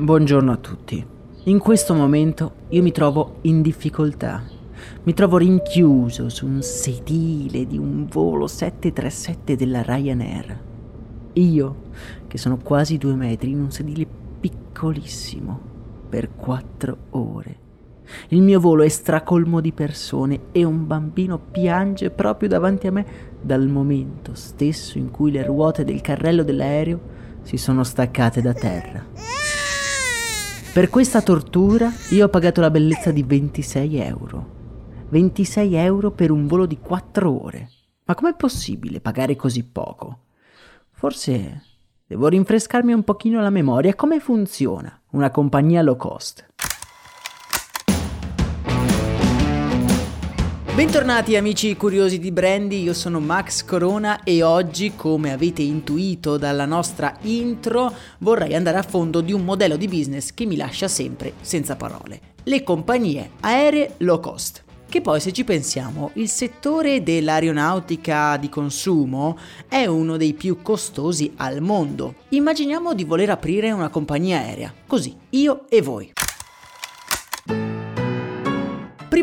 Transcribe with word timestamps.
Buongiorno 0.00 0.52
a 0.52 0.56
tutti. 0.56 1.04
In 1.46 1.58
questo 1.58 1.92
momento 1.92 2.52
io 2.68 2.82
mi 2.82 2.92
trovo 2.92 3.38
in 3.42 3.62
difficoltà. 3.62 4.44
Mi 5.02 5.12
trovo 5.12 5.38
rinchiuso 5.38 6.28
su 6.28 6.46
un 6.46 6.62
sedile 6.62 7.66
di 7.66 7.76
un 7.78 8.06
volo 8.06 8.46
737 8.46 9.56
della 9.56 9.82
Ryanair. 9.82 10.60
Io, 11.32 11.76
che 12.28 12.38
sono 12.38 12.58
quasi 12.58 12.96
due 12.96 13.16
metri, 13.16 13.50
in 13.50 13.58
un 13.58 13.72
sedile 13.72 14.06
piccolissimo, 14.38 15.60
per 16.08 16.32
quattro 16.36 16.96
ore. 17.10 17.56
Il 18.28 18.40
mio 18.40 18.60
volo 18.60 18.84
è 18.84 18.88
stracolmo 18.88 19.60
di 19.60 19.72
persone 19.72 20.42
e 20.52 20.62
un 20.62 20.86
bambino 20.86 21.40
piange 21.40 22.10
proprio 22.10 22.48
davanti 22.48 22.86
a 22.86 22.92
me 22.92 23.06
dal 23.42 23.66
momento 23.66 24.34
stesso 24.34 24.96
in 24.96 25.10
cui 25.10 25.32
le 25.32 25.42
ruote 25.42 25.82
del 25.82 26.00
carrello 26.00 26.44
dell'aereo 26.44 27.00
si 27.42 27.56
sono 27.56 27.82
staccate 27.82 28.40
da 28.40 28.52
terra. 28.52 29.04
Per 30.78 30.90
questa 30.90 31.22
tortura 31.22 31.90
io 32.10 32.26
ho 32.26 32.28
pagato 32.28 32.60
la 32.60 32.70
bellezza 32.70 33.10
di 33.10 33.24
26 33.24 33.96
euro. 33.96 35.06
26 35.08 35.74
euro 35.74 36.12
per 36.12 36.30
un 36.30 36.46
volo 36.46 36.66
di 36.66 36.78
4 36.78 37.42
ore. 37.42 37.68
Ma 38.04 38.14
com'è 38.14 38.36
possibile 38.36 39.00
pagare 39.00 39.34
così 39.34 39.64
poco? 39.64 40.18
Forse 40.92 41.62
devo 42.06 42.28
rinfrescarmi 42.28 42.92
un 42.92 43.02
pochino 43.02 43.40
la 43.40 43.50
memoria. 43.50 43.96
Come 43.96 44.20
funziona 44.20 44.96
una 45.10 45.32
compagnia 45.32 45.82
low 45.82 45.96
cost? 45.96 46.47
Bentornati 50.78 51.34
amici 51.34 51.74
curiosi 51.74 52.20
di 52.20 52.30
Brandy, 52.30 52.84
io 52.84 52.94
sono 52.94 53.18
Max 53.18 53.64
Corona 53.64 54.22
e 54.22 54.44
oggi, 54.44 54.92
come 54.94 55.32
avete 55.32 55.60
intuito 55.60 56.36
dalla 56.36 56.66
nostra 56.66 57.16
intro, 57.22 57.92
vorrei 58.18 58.54
andare 58.54 58.78
a 58.78 58.84
fondo 58.84 59.20
di 59.20 59.32
un 59.32 59.44
modello 59.44 59.74
di 59.74 59.88
business 59.88 60.32
che 60.32 60.46
mi 60.46 60.54
lascia 60.54 60.86
sempre 60.86 61.32
senza 61.40 61.74
parole. 61.74 62.20
Le 62.44 62.62
compagnie 62.62 63.30
aeree 63.40 63.94
low 63.96 64.20
cost. 64.20 64.62
Che 64.88 65.00
poi 65.00 65.18
se 65.18 65.32
ci 65.32 65.42
pensiamo, 65.42 66.12
il 66.14 66.28
settore 66.28 67.02
dell'aeronautica 67.02 68.36
di 68.36 68.48
consumo 68.48 69.36
è 69.66 69.84
uno 69.86 70.16
dei 70.16 70.32
più 70.32 70.62
costosi 70.62 71.32
al 71.38 71.60
mondo. 71.60 72.14
Immaginiamo 72.28 72.94
di 72.94 73.02
voler 73.02 73.30
aprire 73.30 73.72
una 73.72 73.88
compagnia 73.88 74.38
aerea, 74.38 74.72
così, 74.86 75.12
io 75.30 75.68
e 75.68 75.82
voi. 75.82 76.12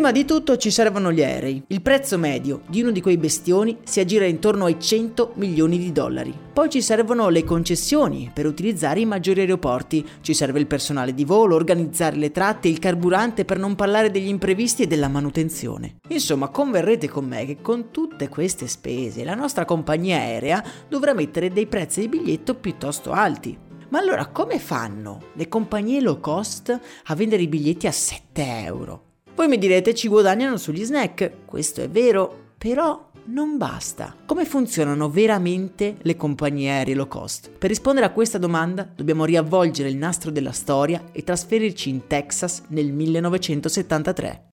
Prima 0.05 0.19
di 0.19 0.31
tutto 0.31 0.57
ci 0.57 0.69
servono 0.69 1.11
gli 1.11 1.23
aerei. 1.23 1.63
Il 1.65 1.81
prezzo 1.81 2.19
medio 2.19 2.61
di 2.67 2.79
uno 2.83 2.91
di 2.91 3.01
quei 3.01 3.17
bestioni 3.17 3.79
si 3.85 3.99
aggira 3.99 4.25
intorno 4.25 4.65
ai 4.65 4.79
100 4.79 5.31
milioni 5.37 5.79
di 5.79 5.91
dollari. 5.91 6.31
Poi 6.53 6.69
ci 6.69 6.83
servono 6.83 7.29
le 7.29 7.43
concessioni 7.43 8.29
per 8.31 8.45
utilizzare 8.45 8.99
i 8.99 9.05
maggiori 9.05 9.39
aeroporti, 9.39 10.07
ci 10.21 10.35
serve 10.35 10.59
il 10.59 10.67
personale 10.67 11.15
di 11.15 11.25
volo, 11.25 11.55
organizzare 11.55 12.17
le 12.17 12.29
tratte, 12.29 12.67
il 12.67 12.77
carburante 12.77 13.45
per 13.45 13.57
non 13.57 13.73
parlare 13.73 14.11
degli 14.11 14.27
imprevisti 14.27 14.83
e 14.83 14.87
della 14.87 15.07
manutenzione. 15.07 15.95
Insomma, 16.09 16.49
converrete 16.49 17.09
con 17.09 17.25
me 17.25 17.47
che 17.47 17.57
con 17.59 17.89
tutte 17.89 18.29
queste 18.29 18.67
spese 18.67 19.23
la 19.23 19.33
nostra 19.33 19.65
compagnia 19.65 20.17
aerea 20.17 20.63
dovrà 20.87 21.15
mettere 21.15 21.49
dei 21.49 21.65
prezzi 21.65 22.01
di 22.01 22.09
biglietto 22.09 22.53
piuttosto 22.53 23.11
alti. 23.11 23.57
Ma 23.89 23.97
allora 23.97 24.27
come 24.27 24.59
fanno 24.59 25.29
le 25.33 25.47
compagnie 25.47 25.99
low 25.99 26.19
cost 26.19 26.79
a 27.05 27.15
vendere 27.15 27.41
i 27.41 27.47
biglietti 27.47 27.87
a 27.87 27.91
7 27.91 28.43
euro? 28.65 29.04
Voi 29.35 29.49
mi 29.49 29.57
direte 29.57 29.93
ci 29.93 30.07
guadagnano 30.07 30.55
sugli 30.55 30.85
snack, 30.85 31.45
questo 31.45 31.81
è 31.81 31.89
vero, 31.89 32.53
però 32.57 33.09
non 33.25 33.57
basta. 33.57 34.15
Come 34.25 34.45
funzionano 34.45 35.09
veramente 35.09 35.97
le 36.03 36.15
compagnie 36.15 36.69
aeree 36.71 36.95
low 36.95 37.09
cost? 37.09 37.49
Per 37.49 37.69
rispondere 37.69 38.05
a 38.05 38.11
questa 38.11 38.37
domanda 38.37 38.89
dobbiamo 38.95 39.25
riavvolgere 39.25 39.89
il 39.89 39.97
nastro 39.97 40.31
della 40.31 40.53
storia 40.53 41.03
e 41.11 41.23
trasferirci 41.25 41.89
in 41.89 42.07
Texas 42.07 42.63
nel 42.69 42.93
1973. 42.93 44.43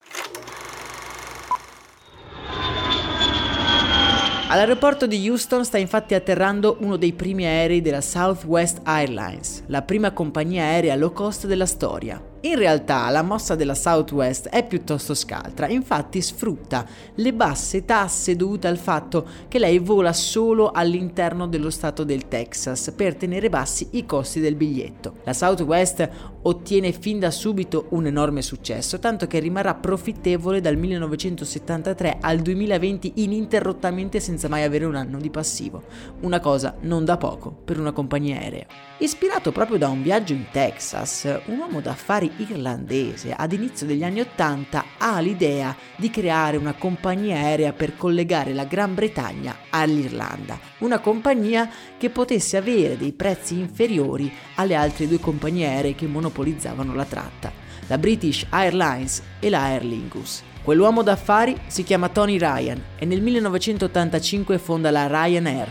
All'aeroporto 4.49 5.07
di 5.07 5.29
Houston 5.29 5.63
sta 5.63 5.77
infatti 5.77 6.13
atterrando 6.13 6.75
uno 6.81 6.97
dei 6.97 7.13
primi 7.13 7.45
aerei 7.45 7.81
della 7.81 8.01
Southwest 8.01 8.81
Airlines, 8.83 9.63
la 9.67 9.81
prima 9.81 10.11
compagnia 10.11 10.65
aerea 10.65 10.95
low 10.95 11.13
cost 11.13 11.47
della 11.47 11.65
storia. 11.65 12.32
In 12.45 12.57
realtà 12.57 13.09
la 13.09 13.21
mossa 13.21 13.55
della 13.55 13.73
Southwest 13.73 14.49
è 14.49 14.67
piuttosto 14.67 15.13
scaltra, 15.13 15.69
infatti 15.69 16.21
sfrutta 16.21 16.85
le 17.15 17.33
basse 17.33 17.85
tasse 17.85 18.35
dovute 18.35 18.67
al 18.67 18.77
fatto 18.77 19.25
che 19.47 19.59
lei 19.59 19.79
vola 19.79 20.11
solo 20.11 20.71
all'interno 20.71 21.47
dello 21.47 21.69
stato 21.69 22.03
del 22.03 22.27
Texas 22.27 22.91
per 22.93 23.15
tenere 23.15 23.47
bassi 23.47 23.87
i 23.91 24.05
costi 24.05 24.41
del 24.41 24.55
biglietto. 24.55 25.19
La 25.23 25.31
Southwest 25.31 26.09
ottiene 26.43 26.91
fin 26.91 27.19
da 27.19 27.31
subito 27.31 27.87
un 27.89 28.05
enorme 28.05 28.41
successo, 28.41 28.99
tanto 28.99 29.27
che 29.27 29.39
rimarrà 29.39 29.75
profittevole 29.75 30.61
dal 30.61 30.77
1973 30.77 32.17
al 32.21 32.39
2020 32.39 33.13
ininterrottamente 33.15 34.19
senza 34.19 34.47
mai 34.47 34.63
avere 34.63 34.85
un 34.85 34.95
anno 34.95 35.19
di 35.19 35.29
passivo, 35.29 35.83
una 36.21 36.39
cosa 36.39 36.75
non 36.81 37.05
da 37.05 37.17
poco 37.17 37.51
per 37.51 37.79
una 37.79 37.91
compagnia 37.91 38.39
aerea. 38.39 38.65
Ispirato 38.99 39.51
proprio 39.51 39.77
da 39.77 39.89
un 39.89 40.01
viaggio 40.01 40.33
in 40.33 40.45
Texas, 40.51 41.41
un 41.47 41.57
uomo 41.57 41.81
d'affari 41.81 42.31
irlandese 42.37 43.33
ad 43.33 43.51
inizio 43.51 43.85
degli 43.85 44.03
anni 44.03 44.21
Ottanta 44.21 44.85
ha 44.97 45.19
l'idea 45.19 45.75
di 45.97 46.09
creare 46.09 46.57
una 46.57 46.73
compagnia 46.73 47.37
aerea 47.37 47.73
per 47.73 47.97
collegare 47.97 48.53
la 48.53 48.65
Gran 48.65 48.93
Bretagna 48.93 49.55
all'Irlanda, 49.69 50.59
una 50.79 50.99
compagnia 50.99 51.69
che 52.03 52.09
potesse 52.09 52.57
avere 52.57 52.97
dei 52.97 53.13
prezzi 53.13 53.57
inferiori 53.57 54.29
alle 54.55 54.75
altre 54.75 55.07
due 55.07 55.21
compagnie 55.21 55.67
aeree 55.67 55.95
che 55.95 56.05
monopolizzavano 56.05 56.93
la 56.93 57.05
tratta, 57.05 57.49
la 57.87 57.97
British 57.97 58.45
Airlines 58.49 59.23
e 59.39 59.49
la 59.49 59.61
Aer 59.61 59.85
Lingus. 59.85 60.43
Quell'uomo 60.65 61.01
d'affari 61.01 61.57
si 61.67 61.83
chiama 61.83 62.09
Tony 62.09 62.37
Ryan 62.37 62.83
e 62.97 63.05
nel 63.05 63.21
1985 63.21 64.57
fonda 64.57 64.91
la 64.91 65.07
Ryanair 65.07 65.69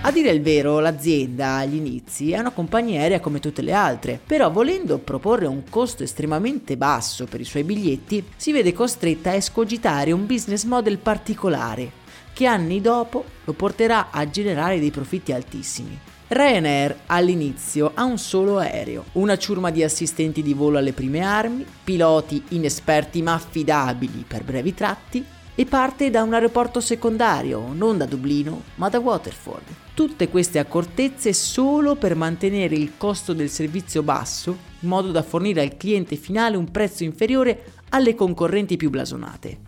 A 0.00 0.10
dire 0.10 0.30
il 0.30 0.42
vero, 0.42 0.80
l'azienda 0.80 1.58
agli 1.58 1.76
inizi 1.76 2.32
è 2.32 2.38
una 2.40 2.50
compagnia 2.50 3.00
aerea 3.00 3.20
come 3.20 3.38
tutte 3.38 3.62
le 3.62 3.72
altre, 3.72 4.20
però 4.26 4.50
volendo 4.50 4.98
proporre 4.98 5.46
un 5.46 5.62
costo 5.70 6.02
estremamente 6.02 6.76
basso 6.76 7.26
per 7.26 7.40
i 7.40 7.44
suoi 7.44 7.62
biglietti, 7.62 8.24
si 8.34 8.50
vede 8.50 8.72
costretta 8.72 9.30
a 9.30 9.34
escogitare 9.34 10.10
un 10.10 10.26
business 10.26 10.64
model 10.64 10.98
particolare, 10.98 12.02
che 12.34 12.44
anni 12.44 12.82
dopo 12.82 13.24
lo 13.44 13.54
porterà 13.54 14.10
a 14.10 14.28
generare 14.28 14.78
dei 14.78 14.90
profitti 14.90 15.32
altissimi. 15.32 15.98
Ryanair 16.26 16.96
all'inizio 17.06 17.92
ha 17.94 18.04
un 18.04 18.18
solo 18.18 18.58
aereo, 18.58 19.04
una 19.12 19.38
ciurma 19.38 19.70
di 19.70 19.82
assistenti 19.82 20.42
di 20.42 20.52
volo 20.52 20.78
alle 20.78 20.92
prime 20.92 21.20
armi, 21.20 21.64
piloti 21.84 22.42
inesperti 22.48 23.22
ma 23.22 23.34
affidabili 23.34 24.24
per 24.26 24.42
brevi 24.42 24.74
tratti 24.74 25.24
e 25.54 25.64
parte 25.66 26.10
da 26.10 26.22
un 26.22 26.34
aeroporto 26.34 26.80
secondario, 26.80 27.72
non 27.72 27.96
da 27.96 28.06
Dublino, 28.06 28.62
ma 28.76 28.88
da 28.88 28.98
Waterford. 28.98 29.62
Tutte 29.94 30.28
queste 30.28 30.58
accortezze 30.58 31.32
solo 31.32 31.94
per 31.94 32.16
mantenere 32.16 32.74
il 32.74 32.92
costo 32.96 33.32
del 33.32 33.48
servizio 33.48 34.02
basso, 34.02 34.56
in 34.80 34.88
modo 34.88 35.12
da 35.12 35.22
fornire 35.22 35.62
al 35.62 35.76
cliente 35.76 36.16
finale 36.16 36.56
un 36.56 36.70
prezzo 36.70 37.04
inferiore 37.04 37.74
alle 37.90 38.16
concorrenti 38.16 38.76
più 38.76 38.90
blasonate. 38.90 39.63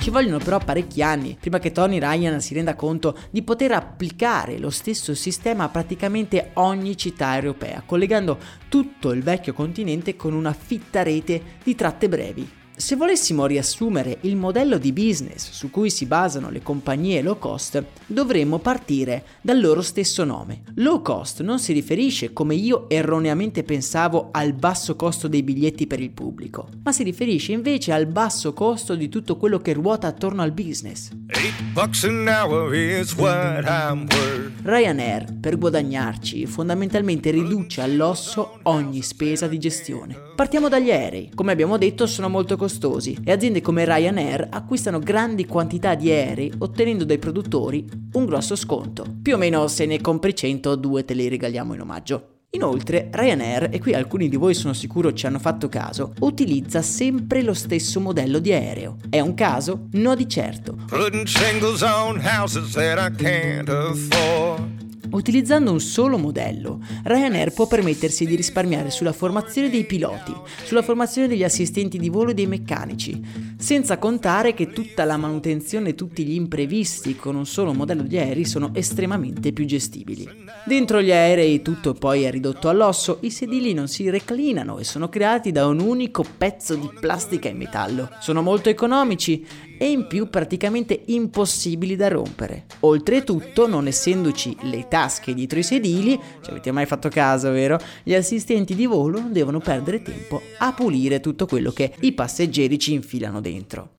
Ci 0.00 0.10
vogliono 0.10 0.38
però 0.38 0.58
parecchi 0.58 1.02
anni 1.02 1.36
prima 1.38 1.58
che 1.58 1.72
Tony 1.72 1.98
Ryan 1.98 2.40
si 2.40 2.54
renda 2.54 2.74
conto 2.74 3.18
di 3.30 3.42
poter 3.42 3.72
applicare 3.72 4.58
lo 4.58 4.70
stesso 4.70 5.14
sistema 5.14 5.64
a 5.64 5.68
praticamente 5.68 6.50
ogni 6.54 6.96
città 6.96 7.34
europea, 7.34 7.82
collegando 7.84 8.38
tutto 8.68 9.10
il 9.12 9.22
vecchio 9.22 9.52
continente 9.52 10.16
con 10.16 10.32
una 10.32 10.54
fitta 10.54 11.02
rete 11.02 11.58
di 11.62 11.74
tratte 11.74 12.08
brevi. 12.08 12.48
Se 12.78 12.94
volessimo 12.94 13.46
riassumere 13.46 14.18
il 14.20 14.36
modello 14.36 14.78
di 14.78 14.92
business 14.92 15.50
su 15.50 15.68
cui 15.68 15.90
si 15.90 16.06
basano 16.06 16.48
le 16.48 16.62
compagnie 16.62 17.22
low 17.22 17.36
cost, 17.36 17.84
dovremmo 18.06 18.60
partire 18.60 19.24
dal 19.40 19.60
loro 19.60 19.82
stesso 19.82 20.22
nome. 20.22 20.62
Low 20.76 21.02
cost 21.02 21.42
non 21.42 21.58
si 21.58 21.72
riferisce, 21.72 22.32
come 22.32 22.54
io 22.54 22.88
erroneamente 22.88 23.64
pensavo, 23.64 24.28
al 24.30 24.52
basso 24.52 24.94
costo 24.94 25.26
dei 25.26 25.42
biglietti 25.42 25.88
per 25.88 25.98
il 26.00 26.12
pubblico, 26.12 26.68
ma 26.84 26.92
si 26.92 27.02
riferisce 27.02 27.50
invece 27.50 27.90
al 27.90 28.06
basso 28.06 28.52
costo 28.52 28.94
di 28.94 29.08
tutto 29.08 29.36
quello 29.36 29.58
che 29.58 29.72
ruota 29.72 30.06
attorno 30.06 30.42
al 30.42 30.52
business. 30.52 31.10
Ryanair, 34.62 35.38
per 35.38 35.58
guadagnarci, 35.58 36.46
fondamentalmente 36.46 37.30
riduce 37.30 37.82
all'osso 37.82 38.60
ogni 38.62 39.02
spesa 39.02 39.46
di 39.46 39.58
gestione. 39.58 40.16
Partiamo 40.34 40.68
dagli 40.68 40.90
aerei. 40.90 41.30
Come 41.34 41.52
abbiamo 41.52 41.76
detto, 41.76 42.06
sono 42.06 42.30
molto 42.30 42.56
costosi 42.56 43.18
e 43.22 43.30
aziende 43.30 43.60
come 43.60 43.84
Ryanair 43.84 44.48
acquistano 44.50 44.98
grandi 45.00 45.44
quantità 45.44 45.94
di 45.94 46.10
aerei 46.10 46.50
ottenendo 46.58 47.04
dai 47.04 47.18
produttori 47.18 47.86
un 48.14 48.24
grosso 48.24 48.56
sconto. 48.56 49.04
Più 49.20 49.34
o 49.34 49.38
meno 49.38 49.68
se 49.68 49.84
ne 49.84 50.00
compri 50.00 50.34
100, 50.34 50.76
due 50.76 51.04
te 51.04 51.12
li 51.12 51.28
regaliamo 51.28 51.74
in 51.74 51.80
omaggio. 51.82 52.37
Inoltre 52.50 53.10
Ryanair, 53.12 53.68
e 53.70 53.78
qui 53.78 53.92
alcuni 53.92 54.30
di 54.30 54.36
voi 54.36 54.54
sono 54.54 54.72
sicuro 54.72 55.12
ci 55.12 55.26
hanno 55.26 55.38
fatto 55.38 55.68
caso, 55.68 56.14
utilizza 56.20 56.80
sempre 56.80 57.42
lo 57.42 57.52
stesso 57.52 58.00
modello 58.00 58.38
di 58.38 58.52
aereo. 58.52 58.96
È 59.10 59.20
un 59.20 59.34
caso? 59.34 59.88
No 59.92 60.14
di 60.14 60.26
certo. 60.26 60.78
Utilizzando 65.10 65.72
un 65.72 65.80
solo 65.80 66.18
modello, 66.18 66.80
Ryanair 67.04 67.52
può 67.52 67.66
permettersi 67.66 68.26
di 68.26 68.36
risparmiare 68.36 68.90
sulla 68.90 69.12
formazione 69.12 69.70
dei 69.70 69.84
piloti, 69.84 70.34
sulla 70.64 70.82
formazione 70.82 71.28
degli 71.28 71.44
assistenti 71.44 71.98
di 71.98 72.10
volo 72.10 72.30
e 72.30 72.34
dei 72.34 72.46
meccanici, 72.46 73.20
senza 73.58 73.98
contare 73.98 74.52
che 74.54 74.68
tutta 74.68 75.04
la 75.04 75.16
manutenzione 75.16 75.90
e 75.90 75.94
tutti 75.94 76.24
gli 76.24 76.34
imprevisti 76.34 77.16
con 77.16 77.36
un 77.36 77.46
solo 77.46 77.72
modello 77.72 78.02
di 78.02 78.18
aerei 78.18 78.44
sono 78.44 78.70
estremamente 78.74 79.52
più 79.52 79.64
gestibili. 79.64 80.28
Dentro 80.66 81.00
gli 81.00 81.12
aerei 81.12 81.62
tutto 81.62 81.94
poi 81.94 82.24
è 82.24 82.30
ridotto 82.30 82.68
all'osso, 82.68 83.18
i 83.22 83.30
sedili 83.30 83.72
non 83.72 83.88
si 83.88 84.10
reclinano 84.10 84.78
e 84.78 84.84
sono 84.84 85.08
creati 85.08 85.52
da 85.52 85.66
un 85.66 85.80
unico 85.80 86.24
pezzo 86.36 86.74
di 86.74 86.88
plastica 87.00 87.48
e 87.48 87.54
metallo. 87.54 88.10
Sono 88.20 88.42
molto 88.42 88.68
economici 88.68 89.44
e 89.78 89.90
in 89.90 90.06
più 90.06 90.28
praticamente 90.28 91.00
impossibili 91.06 91.96
da 91.96 92.08
rompere. 92.08 92.66
Oltretutto, 92.80 93.66
non 93.66 93.86
essendoci 93.86 94.56
le 94.62 94.86
tasche 94.88 95.32
dietro 95.32 95.58
i 95.58 95.62
sedili, 95.62 96.18
ci 96.42 96.50
avete 96.50 96.72
mai 96.72 96.86
fatto 96.86 97.08
caso, 97.08 97.50
vero? 97.50 97.78
Gli 98.02 98.14
assistenti 98.14 98.74
di 98.74 98.86
volo 98.86 99.20
devono 99.30 99.60
perdere 99.60 100.02
tempo 100.02 100.42
a 100.58 100.72
pulire 100.72 101.20
tutto 101.20 101.46
quello 101.46 101.70
che 101.70 101.94
i 102.00 102.12
passeggeri 102.12 102.78
ci 102.78 102.92
infilano 102.92 103.40
dentro. 103.40 103.97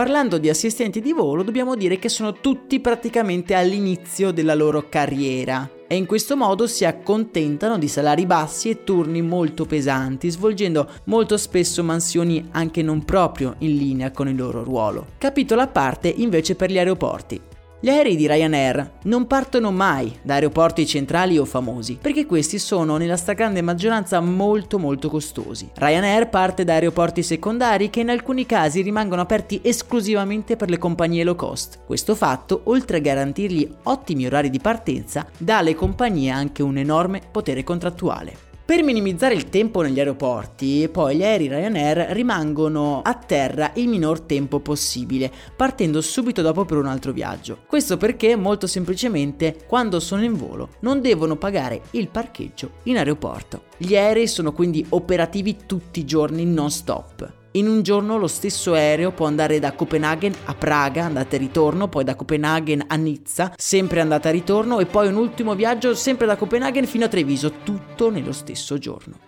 Parlando 0.00 0.38
di 0.38 0.48
assistenti 0.48 1.02
di 1.02 1.12
volo, 1.12 1.42
dobbiamo 1.42 1.74
dire 1.74 1.98
che 1.98 2.08
sono 2.08 2.32
tutti 2.32 2.80
praticamente 2.80 3.52
all'inizio 3.52 4.30
della 4.30 4.54
loro 4.54 4.88
carriera 4.88 5.68
e 5.86 5.94
in 5.94 6.06
questo 6.06 6.38
modo 6.38 6.66
si 6.66 6.86
accontentano 6.86 7.76
di 7.76 7.86
salari 7.86 8.24
bassi 8.24 8.70
e 8.70 8.82
turni 8.82 9.20
molto 9.20 9.66
pesanti, 9.66 10.30
svolgendo 10.30 10.88
molto 11.04 11.36
spesso 11.36 11.84
mansioni 11.84 12.48
anche 12.52 12.80
non 12.80 13.04
proprio 13.04 13.56
in 13.58 13.76
linea 13.76 14.10
con 14.10 14.26
il 14.26 14.36
loro 14.36 14.64
ruolo. 14.64 15.06
Capitolo 15.18 15.60
a 15.60 15.66
parte 15.66 16.08
invece 16.08 16.54
per 16.54 16.70
gli 16.70 16.78
aeroporti. 16.78 17.49
Gli 17.82 17.88
aerei 17.88 18.14
di 18.14 18.26
Ryanair 18.26 18.90
non 19.04 19.26
partono 19.26 19.70
mai 19.70 20.14
da 20.20 20.34
aeroporti 20.34 20.86
centrali 20.86 21.38
o 21.38 21.46
famosi, 21.46 21.96
perché 21.98 22.26
questi 22.26 22.58
sono 22.58 22.98
nella 22.98 23.16
stragrande 23.16 23.62
maggioranza 23.62 24.20
molto 24.20 24.78
molto 24.78 25.08
costosi. 25.08 25.70
Ryanair 25.72 26.28
parte 26.28 26.64
da 26.64 26.74
aeroporti 26.74 27.22
secondari 27.22 27.88
che 27.88 28.00
in 28.00 28.10
alcuni 28.10 28.44
casi 28.44 28.82
rimangono 28.82 29.22
aperti 29.22 29.60
esclusivamente 29.62 30.56
per 30.56 30.68
le 30.68 30.76
compagnie 30.76 31.24
low 31.24 31.36
cost. 31.36 31.78
Questo 31.86 32.14
fatto, 32.14 32.60
oltre 32.64 32.98
a 32.98 33.00
garantirgli 33.00 33.66
ottimi 33.84 34.26
orari 34.26 34.50
di 34.50 34.60
partenza, 34.60 35.26
dà 35.38 35.56
alle 35.56 35.74
compagnie 35.74 36.28
anche 36.28 36.62
un 36.62 36.76
enorme 36.76 37.22
potere 37.30 37.64
contrattuale. 37.64 38.49
Per 38.70 38.84
minimizzare 38.84 39.34
il 39.34 39.48
tempo 39.48 39.82
negli 39.82 39.98
aeroporti, 39.98 40.88
poi 40.92 41.16
gli 41.16 41.24
aerei 41.24 41.48
Ryanair 41.48 42.12
rimangono 42.12 43.02
a 43.02 43.14
terra 43.14 43.72
il 43.74 43.88
minor 43.88 44.20
tempo 44.20 44.60
possibile, 44.60 45.28
partendo 45.56 46.00
subito 46.00 46.40
dopo 46.40 46.64
per 46.64 46.78
un 46.78 46.86
altro 46.86 47.10
viaggio. 47.10 47.62
Questo 47.66 47.96
perché 47.96 48.36
molto 48.36 48.68
semplicemente 48.68 49.64
quando 49.66 49.98
sono 49.98 50.22
in 50.22 50.36
volo 50.36 50.68
non 50.82 51.00
devono 51.00 51.34
pagare 51.34 51.82
il 51.90 52.06
parcheggio 52.10 52.74
in 52.84 52.96
aeroporto. 52.96 53.62
Gli 53.76 53.96
aerei 53.96 54.28
sono 54.28 54.52
quindi 54.52 54.86
operativi 54.90 55.56
tutti 55.66 55.98
i 55.98 56.04
giorni 56.04 56.44
non 56.44 56.70
stop. 56.70 57.38
In 57.54 57.66
un 57.66 57.82
giorno 57.82 58.16
lo 58.16 58.28
stesso 58.28 58.74
aereo 58.74 59.10
può 59.10 59.26
andare 59.26 59.58
da 59.58 59.72
Copenaghen 59.72 60.32
a 60.44 60.54
Praga, 60.54 61.06
andata 61.06 61.34
e 61.34 61.38
ritorno, 61.38 61.88
poi 61.88 62.04
da 62.04 62.14
Copenaghen 62.14 62.84
a 62.86 62.94
Nizza, 62.94 63.52
sempre 63.56 64.00
andata 64.00 64.28
e 64.28 64.32
ritorno, 64.32 64.78
e 64.78 64.86
poi 64.86 65.08
un 65.08 65.16
ultimo 65.16 65.56
viaggio 65.56 65.96
sempre 65.96 66.26
da 66.26 66.36
Copenaghen 66.36 66.86
fino 66.86 67.06
a 67.06 67.08
Treviso, 67.08 67.54
tutto 67.64 68.08
nello 68.08 68.32
stesso 68.32 68.78
giorno. 68.78 69.18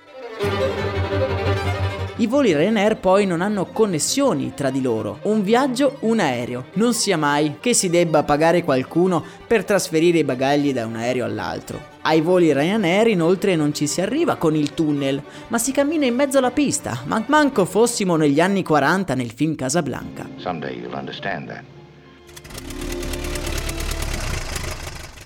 I 2.23 2.29
voli 2.29 2.55
Ryanair 2.55 2.99
poi 2.99 3.27
non 3.27 3.41
hanno 3.41 3.65
connessioni 3.65 4.53
tra 4.55 4.71
di 4.71 4.81
loro. 4.81 5.19
Un 5.23 5.43
viaggio, 5.43 5.97
un 6.03 6.21
aereo. 6.21 6.67
Non 6.75 6.95
sia 6.95 7.17
mai 7.17 7.57
che 7.59 7.75
si 7.75 7.91
debba 7.91 8.23
pagare 8.23 8.63
qualcuno 8.63 9.25
per 9.45 9.65
trasferire 9.65 10.19
i 10.19 10.25
bagagli 10.25 10.73
da 10.73 10.87
un 10.87 10.95
aereo 10.95 11.25
all'altro. 11.25 11.81
Ai 12.03 12.21
voli 12.21 12.53
Ryanair 12.53 13.09
inoltre 13.09 13.57
non 13.57 13.75
ci 13.75 13.89
si 13.89 14.01
arriva 14.01 14.37
con 14.37 14.55
il 14.55 14.73
tunnel, 14.73 15.21
ma 15.49 15.59
si 15.59 15.73
cammina 15.73 16.07
in 16.07 16.15
mezzo 16.15 16.39
alla 16.39 16.53
pista, 16.53 16.97
man- 17.07 17.25
manco 17.27 17.65
fossimo 17.65 18.15
negli 18.15 18.39
anni 18.39 18.63
40 18.63 19.17
nel 19.17 19.33
film 19.33 19.57
Casablanca. 19.57 20.29
Someday 20.37 20.79
you'll 20.79 20.95
understand 20.97 21.49
that. 21.49 21.65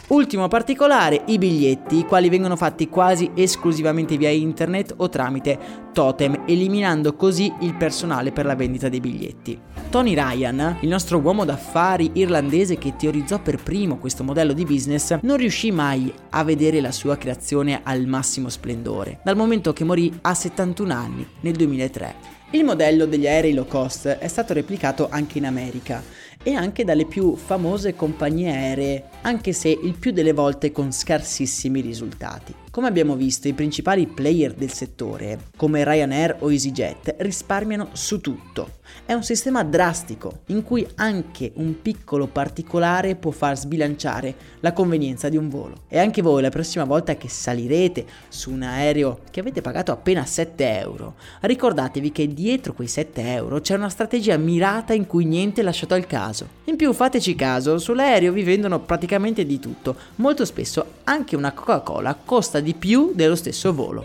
Ultimo 0.09 0.47
particolare, 0.47 1.25
i 1.27 1.37
biglietti, 1.37 1.99
i 1.99 2.05
quali 2.05 2.29
vengono 2.29 2.55
fatti 2.55 2.89
quasi 2.89 3.33
esclusivamente 3.35 4.17
via 4.17 4.31
internet 4.31 4.95
o 4.99 5.09
tramite 5.09 5.59
totem, 5.93 6.45
eliminando 6.47 7.17
così 7.17 7.53
il 7.63 7.75
personale 7.75 8.31
per 8.31 8.47
la 8.47 8.55
vendita 8.55 8.89
dei 8.89 9.01
biglietti. 9.01 9.59
Tony 9.91 10.15
Ryan, 10.15 10.77
il 10.83 10.89
nostro 10.89 11.19
uomo 11.19 11.45
d'affari 11.45 12.13
irlandese 12.15 12.79
che 12.79 12.95
teorizzò 12.95 13.41
per 13.41 13.61
primo 13.61 13.99
questo 13.99 14.23
modello 14.23 14.53
di 14.53 14.65
business, 14.65 15.19
non 15.23 15.39
riuscì 15.39 15.73
mai 15.73 16.13
a 16.31 16.45
vedere 16.45 16.81
la 16.81 16.93
sua 16.93 17.17
creazione 17.17 17.81
al 17.83 18.07
massimo 18.07 18.49
splendore, 18.49 19.19
dal 19.25 19.35
momento 19.35 19.73
che 19.73 19.83
morì 19.83 20.17
a 20.23 20.35
71 20.35 20.95
anni 20.95 21.27
nel 21.41 21.55
2003. 21.55 22.35
Il 22.51 22.63
modello 22.63 23.07
degli 23.07 23.27
aerei 23.27 23.55
low 23.55 23.67
cost 23.67 24.07
è 24.07 24.29
stato 24.29 24.53
replicato 24.53 25.09
anche 25.11 25.39
in 25.39 25.47
America 25.47 26.01
e 26.47 26.55
anche 26.55 26.85
dalle 26.85 27.07
più 27.07 27.35
famose 27.35 27.97
compagnie 27.97 28.53
aeree, 28.53 29.03
anche 29.23 29.53
se 29.53 29.69
il 29.69 29.95
più 29.99 30.13
delle 30.13 30.33
volte 30.33 30.71
con 30.71 30.93
scarsissimi 30.93 31.81
risultati. 31.81 32.55
Come 32.77 32.89
abbiamo 32.89 33.17
visto, 33.17 33.49
i 33.49 33.55
principali 33.55 34.07
player 34.07 34.53
del 34.53 34.71
settore, 34.71 35.45
come 35.57 35.83
Ryanair 35.83 36.37
o 36.41 36.53
EasyJet, 36.53 37.15
risparmiano 37.21 37.89
su 37.93 38.21
tutto. 38.21 38.75
È 39.07 39.15
un 39.15 39.23
sistema 39.23 39.65
drastico, 39.65 40.41
in 40.49 40.63
cui 40.63 40.87
anche 40.97 41.53
un 41.55 41.81
piccolo 41.81 42.27
particolare 42.27 43.17
può 43.17 43.31
far 43.31 43.57
sbilanciare 43.57 44.35
la 44.61 44.75
convenienza 44.75 45.31
di 45.31 45.39
un 45.39 45.49
volo. 45.49 45.85
E 45.89 45.99
anche 45.99 46.21
voi 46.21 46.43
la 46.43 46.51
prossima 46.51 46.85
volta 46.85 47.17
che 47.17 47.31
salirete 47.31 48.05
su 48.29 48.51
un 48.51 48.63
aereo 48.63 49.21
che 49.31 49.41
avete 49.41 49.63
pagato 49.63 49.91
appena 49.91 50.27
7 50.27 50.79
euro, 50.79 51.15
ricordatevi 51.41 52.13
che 52.13 52.29
dietro 52.29 52.75
quei 52.75 52.89
7 52.89 53.33
euro 53.33 53.61
c'è 53.61 53.75
una 53.75 53.89
strategia 53.89 54.37
mirata 54.37 54.93
in 54.93 55.07
cui 55.07 55.25
niente 55.25 55.63
è 55.63 55.65
lasciato 55.65 55.95
al 55.95 56.07
caso. 56.07 56.47
In 56.65 56.77
più 56.77 56.93
fateci 56.93 57.35
caso, 57.35 57.79
sull'aereo 57.79 58.33
vi 58.33 58.43
vendono 58.43 58.81
praticamente 58.81 59.47
di 59.47 59.59
tutto. 59.59 59.97
Molto 60.17 60.45
spesso 60.45 60.85
anche 61.05 61.37
una 61.37 61.53
Coca-Cola 61.53 62.19
costa 62.25 62.61
di 62.67 62.75
più 62.75 63.13
dello 63.15 63.37
stesso 63.37 63.73
volo. 63.73 64.05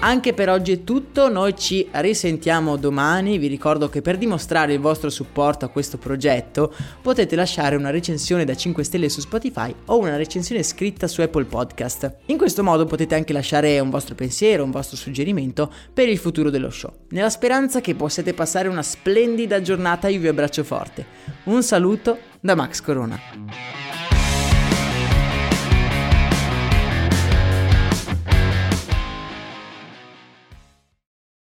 Anche 0.00 0.34
per 0.34 0.50
oggi 0.50 0.72
è 0.72 0.84
tutto, 0.84 1.30
noi 1.30 1.56
ci 1.56 1.88
risentiamo 1.90 2.76
domani, 2.76 3.38
vi 3.38 3.46
ricordo 3.46 3.88
che 3.88 4.02
per 4.02 4.18
dimostrare 4.18 4.74
il 4.74 4.80
vostro 4.80 5.08
supporto 5.08 5.64
a 5.64 5.68
questo 5.68 5.96
progetto 5.96 6.74
potete 7.00 7.34
lasciare 7.36 7.76
una 7.76 7.88
recensione 7.88 8.44
da 8.44 8.54
5 8.54 8.84
stelle 8.84 9.08
su 9.08 9.20
Spotify 9.20 9.74
o 9.86 9.96
una 9.96 10.16
recensione 10.16 10.62
scritta 10.62 11.06
su 11.06 11.22
Apple 11.22 11.44
Podcast. 11.44 12.16
In 12.26 12.36
questo 12.36 12.62
modo 12.62 12.84
potete 12.84 13.14
anche 13.14 13.32
lasciare 13.32 13.78
un 13.78 13.88
vostro 13.88 14.14
pensiero, 14.14 14.64
un 14.64 14.72
vostro 14.72 14.98
suggerimento 14.98 15.72
per 15.94 16.08
il 16.08 16.18
futuro 16.18 16.50
dello 16.50 16.68
show. 16.68 16.92
Nella 17.10 17.30
speranza 17.30 17.80
che 17.80 17.94
possiate 17.94 18.34
passare 18.34 18.68
una 18.68 18.82
splendida 18.82 19.62
giornata 19.62 20.08
io 20.08 20.20
vi 20.20 20.28
abbraccio 20.28 20.64
forte. 20.64 21.06
Un 21.44 21.62
saluto 21.62 22.18
da 22.40 22.54
Max 22.54 22.82
Corona. 22.82 23.73